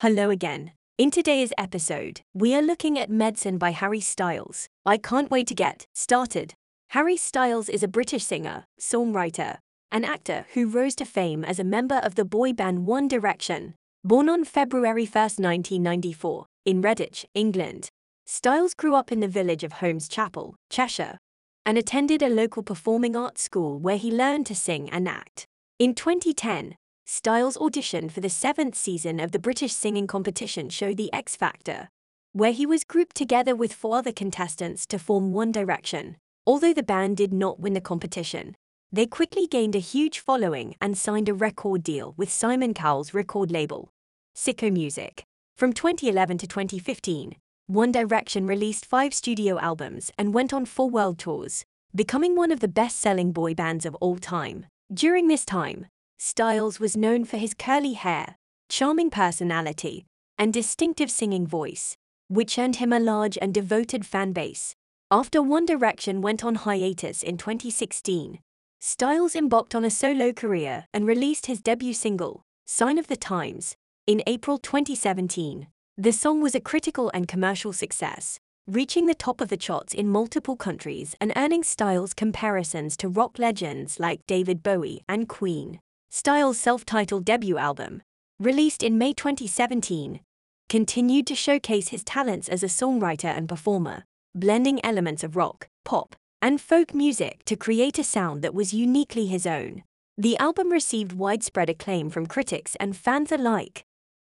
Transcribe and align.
Hello 0.00 0.30
again. 0.30 0.72
In 0.98 1.10
today's 1.10 1.52
episode, 1.58 2.22
we 2.34 2.54
are 2.54 2.62
looking 2.62 2.98
at 2.98 3.10
Medicine 3.10 3.58
by 3.58 3.70
Harry 3.70 4.00
Styles. 4.00 4.68
I 4.84 4.96
can't 4.96 5.30
wait 5.30 5.46
to 5.48 5.54
get 5.54 5.86
started. 5.94 6.54
Harry 6.90 7.16
Styles 7.16 7.68
is 7.68 7.82
a 7.82 7.88
British 7.88 8.24
singer, 8.24 8.64
songwriter, 8.80 9.58
and 9.92 10.04
actor 10.04 10.46
who 10.54 10.68
rose 10.68 10.94
to 10.96 11.04
fame 11.04 11.44
as 11.44 11.58
a 11.58 11.64
member 11.64 11.96
of 11.96 12.14
the 12.14 12.24
boy 12.24 12.52
band 12.52 12.86
One 12.86 13.08
Direction. 13.08 13.74
Born 14.02 14.28
on 14.28 14.44
February 14.44 15.04
1, 15.04 15.12
1994, 15.12 16.46
in 16.64 16.82
Redditch, 16.82 17.24
England, 17.34 17.90
Styles 18.26 18.74
grew 18.74 18.94
up 18.94 19.10
in 19.10 19.20
the 19.20 19.28
village 19.28 19.64
of 19.64 19.72
Holmes 19.72 20.08
Chapel, 20.08 20.54
Cheshire, 20.70 21.18
and 21.66 21.76
attended 21.76 22.22
a 22.22 22.28
local 22.28 22.62
performing 22.62 23.16
arts 23.16 23.42
school 23.42 23.78
where 23.78 23.96
he 23.96 24.10
learned 24.10 24.46
to 24.46 24.54
sing 24.54 24.88
and 24.90 25.08
act. 25.08 25.46
In 25.78 25.94
2010, 25.94 26.76
Styles 27.12 27.56
auditioned 27.56 28.12
for 28.12 28.20
the 28.20 28.30
seventh 28.30 28.76
season 28.76 29.18
of 29.18 29.32
the 29.32 29.40
British 29.40 29.72
singing 29.72 30.06
competition 30.06 30.68
show 30.68 30.94
The 30.94 31.12
X 31.12 31.34
Factor, 31.34 31.88
where 32.32 32.52
he 32.52 32.64
was 32.64 32.84
grouped 32.84 33.16
together 33.16 33.56
with 33.56 33.72
four 33.72 33.96
other 33.96 34.12
contestants 34.12 34.86
to 34.86 34.96
form 34.96 35.32
One 35.32 35.50
Direction. 35.50 36.18
Although 36.46 36.72
the 36.72 36.84
band 36.84 37.16
did 37.16 37.32
not 37.32 37.58
win 37.58 37.72
the 37.72 37.80
competition, 37.80 38.54
they 38.92 39.06
quickly 39.06 39.48
gained 39.48 39.74
a 39.74 39.80
huge 39.80 40.20
following 40.20 40.76
and 40.80 40.96
signed 40.96 41.28
a 41.28 41.34
record 41.34 41.82
deal 41.82 42.14
with 42.16 42.30
Simon 42.30 42.74
Cowell's 42.74 43.12
record 43.12 43.50
label, 43.50 43.90
Syco 44.36 44.72
Music. 44.72 45.24
From 45.56 45.72
2011 45.72 46.38
to 46.38 46.46
2015, 46.46 47.34
One 47.66 47.90
Direction 47.90 48.46
released 48.46 48.86
five 48.86 49.12
studio 49.12 49.58
albums 49.58 50.12
and 50.16 50.32
went 50.32 50.52
on 50.52 50.64
four 50.64 50.88
world 50.88 51.18
tours, 51.18 51.64
becoming 51.92 52.36
one 52.36 52.52
of 52.52 52.60
the 52.60 52.68
best 52.68 53.00
selling 53.00 53.32
boy 53.32 53.52
bands 53.52 53.84
of 53.84 53.96
all 53.96 54.16
time. 54.16 54.66
During 54.94 55.26
this 55.26 55.44
time, 55.44 55.86
Styles 56.22 56.78
was 56.78 56.98
known 56.98 57.24
for 57.24 57.38
his 57.38 57.54
curly 57.54 57.94
hair, 57.94 58.36
charming 58.68 59.08
personality, 59.08 60.04
and 60.36 60.52
distinctive 60.52 61.10
singing 61.10 61.46
voice, 61.46 61.96
which 62.28 62.58
earned 62.58 62.76
him 62.76 62.92
a 62.92 63.00
large 63.00 63.38
and 63.40 63.54
devoted 63.54 64.04
fan 64.04 64.34
base. 64.34 64.76
After 65.10 65.40
One 65.40 65.64
Direction 65.64 66.20
went 66.20 66.44
on 66.44 66.56
hiatus 66.56 67.22
in 67.22 67.38
2016, 67.38 68.38
Styles 68.80 69.34
embarked 69.34 69.74
on 69.74 69.82
a 69.82 69.88
solo 69.88 70.30
career 70.30 70.84
and 70.92 71.06
released 71.06 71.46
his 71.46 71.62
debut 71.62 71.94
single, 71.94 72.42
Sign 72.66 72.98
of 72.98 73.06
the 73.06 73.16
Times, 73.16 73.74
in 74.06 74.22
April 74.26 74.58
2017. 74.58 75.68
The 75.96 76.12
song 76.12 76.42
was 76.42 76.54
a 76.54 76.60
critical 76.60 77.10
and 77.14 77.28
commercial 77.28 77.72
success, 77.72 78.38
reaching 78.66 79.06
the 79.06 79.14
top 79.14 79.40
of 79.40 79.48
the 79.48 79.56
charts 79.56 79.94
in 79.94 80.06
multiple 80.06 80.56
countries 80.56 81.16
and 81.18 81.32
earning 81.34 81.62
Styles 81.62 82.12
comparisons 82.12 82.98
to 82.98 83.08
rock 83.08 83.38
legends 83.38 83.98
like 83.98 84.20
David 84.26 84.62
Bowie 84.62 85.00
and 85.08 85.26
Queen. 85.26 85.80
Styles' 86.12 86.58
self 86.58 86.84
titled 86.84 87.24
debut 87.24 87.56
album, 87.56 88.02
released 88.40 88.82
in 88.82 88.98
May 88.98 89.12
2017, 89.12 90.20
continued 90.68 91.24
to 91.28 91.36
showcase 91.36 91.88
his 91.88 92.02
talents 92.02 92.48
as 92.48 92.64
a 92.64 92.66
songwriter 92.66 93.32
and 93.36 93.48
performer, 93.48 94.02
blending 94.34 94.84
elements 94.84 95.22
of 95.22 95.36
rock, 95.36 95.68
pop, 95.84 96.16
and 96.42 96.60
folk 96.60 96.92
music 96.94 97.44
to 97.44 97.54
create 97.54 97.96
a 97.96 98.04
sound 98.04 98.42
that 98.42 98.54
was 98.54 98.74
uniquely 98.74 99.26
his 99.26 99.46
own. 99.46 99.84
The 100.18 100.36
album 100.38 100.72
received 100.72 101.12
widespread 101.12 101.70
acclaim 101.70 102.10
from 102.10 102.26
critics 102.26 102.76
and 102.80 102.96
fans 102.96 103.30
alike, 103.30 103.84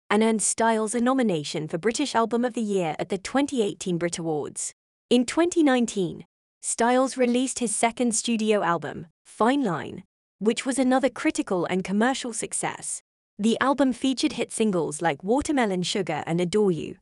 and 0.09 0.21
earned 0.21 0.41
Styles 0.41 0.93
a 0.93 0.99
nomination 0.99 1.69
for 1.69 1.77
British 1.77 2.13
Album 2.13 2.43
of 2.43 2.55
the 2.55 2.61
Year 2.61 2.95
at 2.99 3.07
the 3.07 3.17
2018 3.17 3.97
Brit 3.97 4.17
Awards. 4.17 4.73
In 5.09 5.25
2019, 5.25 6.25
Styles 6.61 7.15
released 7.15 7.59
his 7.59 7.73
second 7.73 8.13
studio 8.13 8.63
album, 8.63 9.07
Fine 9.25 9.63
Line, 9.63 10.03
which 10.39 10.65
was 10.65 10.79
another 10.79 11.09
critical 11.09 11.65
and 11.65 11.83
commercial 11.83 12.33
success. 12.33 13.01
The 13.37 13.57
album 13.61 13.93
featured 13.93 14.33
hit 14.33 14.51
singles 14.51 15.01
like 15.01 15.23
Watermelon 15.23 15.83
Sugar 15.83 16.23
and 16.25 16.41
Adore 16.41 16.71
You, 16.71 16.95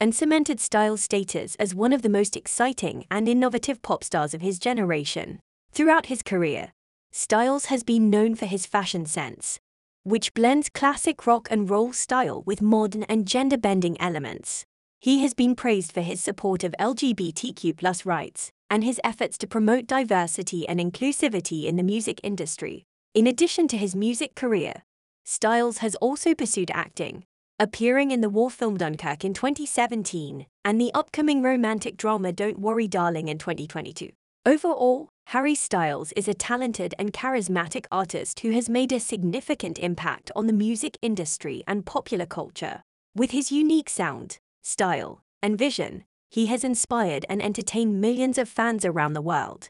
and 0.00 0.14
cemented 0.14 0.60
Styles' 0.60 1.02
status 1.02 1.54
as 1.56 1.74
one 1.74 1.92
of 1.92 2.02
the 2.02 2.08
most 2.08 2.36
exciting 2.36 3.04
and 3.10 3.28
innovative 3.28 3.82
pop 3.82 4.02
stars 4.02 4.34
of 4.34 4.40
his 4.40 4.58
generation. 4.58 5.40
Throughout 5.72 6.06
his 6.06 6.22
career, 6.22 6.72
Styles 7.12 7.66
has 7.66 7.82
been 7.82 8.10
known 8.10 8.34
for 8.34 8.46
his 8.46 8.66
fashion 8.66 9.06
sense, 9.06 9.58
which 10.02 10.34
blends 10.34 10.68
classic 10.68 11.26
rock 11.26 11.48
and 11.50 11.68
roll 11.68 11.92
style 11.92 12.42
with 12.46 12.62
modern 12.62 13.02
and 13.04 13.26
gender 13.26 13.58
bending 13.58 14.00
elements. 14.00 14.64
He 15.00 15.22
has 15.22 15.34
been 15.34 15.54
praised 15.54 15.92
for 15.92 16.02
his 16.02 16.20
support 16.20 16.62
of 16.62 16.74
LGBTQ 16.78 18.04
rights 18.04 18.52
and 18.70 18.84
his 18.84 19.00
efforts 19.04 19.38
to 19.38 19.46
promote 19.46 19.86
diversity 19.86 20.68
and 20.68 20.80
inclusivity 20.80 21.64
in 21.64 21.76
the 21.76 21.82
music 21.82 22.20
industry. 22.22 22.84
In 23.14 23.26
addition 23.26 23.68
to 23.68 23.76
his 23.76 23.96
music 23.96 24.34
career, 24.34 24.82
Styles 25.24 25.78
has 25.78 25.94
also 25.96 26.34
pursued 26.34 26.70
acting, 26.72 27.24
appearing 27.58 28.10
in 28.10 28.20
the 28.20 28.28
war 28.28 28.50
film 28.50 28.76
Dunkirk 28.76 29.24
in 29.24 29.34
2017 29.34 30.46
and 30.64 30.80
the 30.80 30.92
upcoming 30.94 31.42
romantic 31.42 31.96
drama 31.96 32.32
Don't 32.32 32.58
Worry 32.58 32.86
Darling 32.86 33.28
in 33.28 33.38
2022. 33.38 34.10
Overall, 34.44 35.08
Harry 35.30 35.56
Styles 35.56 36.12
is 36.12 36.28
a 36.28 36.34
talented 36.34 36.94
and 36.98 37.12
charismatic 37.12 37.86
artist 37.90 38.40
who 38.40 38.52
has 38.52 38.68
made 38.68 38.92
a 38.92 39.00
significant 39.00 39.78
impact 39.80 40.30
on 40.36 40.46
the 40.46 40.52
music 40.52 40.96
industry 41.02 41.64
and 41.66 41.84
popular 41.84 42.26
culture. 42.26 42.82
With 43.16 43.32
his 43.32 43.50
unique 43.50 43.88
sound, 43.88 44.38
style, 44.62 45.22
and 45.42 45.58
vision, 45.58 46.04
he 46.30 46.46
has 46.46 46.64
inspired 46.64 47.24
and 47.28 47.42
entertained 47.42 48.00
millions 48.00 48.38
of 48.38 48.48
fans 48.48 48.84
around 48.84 49.12
the 49.12 49.22
world, 49.22 49.68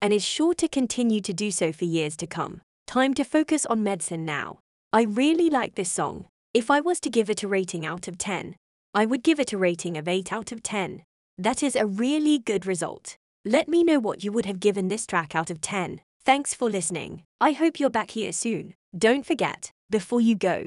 and 0.00 0.12
is 0.12 0.24
sure 0.24 0.54
to 0.54 0.68
continue 0.68 1.20
to 1.20 1.32
do 1.32 1.50
so 1.50 1.72
for 1.72 1.84
years 1.84 2.16
to 2.16 2.26
come. 2.26 2.60
Time 2.86 3.14
to 3.14 3.24
focus 3.24 3.66
on 3.66 3.82
medicine 3.82 4.24
now. 4.24 4.60
I 4.92 5.02
really 5.02 5.50
like 5.50 5.74
this 5.74 5.90
song. 5.90 6.26
If 6.54 6.70
I 6.70 6.80
was 6.80 7.00
to 7.00 7.10
give 7.10 7.28
it 7.28 7.42
a 7.42 7.48
rating 7.48 7.84
out 7.84 8.08
of 8.08 8.16
10, 8.16 8.56
I 8.94 9.04
would 9.04 9.22
give 9.22 9.40
it 9.40 9.52
a 9.52 9.58
rating 9.58 9.98
of 9.98 10.08
8 10.08 10.32
out 10.32 10.52
of 10.52 10.62
10. 10.62 11.02
That 11.36 11.62
is 11.62 11.76
a 11.76 11.84
really 11.84 12.38
good 12.38 12.64
result. 12.64 13.16
Let 13.44 13.68
me 13.68 13.84
know 13.84 13.98
what 13.98 14.24
you 14.24 14.32
would 14.32 14.46
have 14.46 14.58
given 14.60 14.88
this 14.88 15.06
track 15.06 15.34
out 15.34 15.50
of 15.50 15.60
10. 15.60 16.00
Thanks 16.24 16.54
for 16.54 16.70
listening. 16.70 17.22
I 17.40 17.52
hope 17.52 17.78
you're 17.78 17.90
back 17.90 18.12
here 18.12 18.32
soon. 18.32 18.74
Don't 18.96 19.26
forget, 19.26 19.70
before 19.90 20.20
you 20.20 20.34
go, 20.34 20.66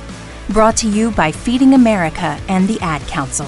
Brought 0.51 0.75
to 0.77 0.89
you 0.89 1.11
by 1.11 1.31
Feeding 1.31 1.75
America 1.75 2.37
and 2.49 2.67
the 2.67 2.77
Ad 2.81 3.01
Council. 3.07 3.47